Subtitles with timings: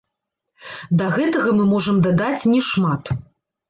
[1.03, 3.19] Да гэтага мы можам дадаць не шмат.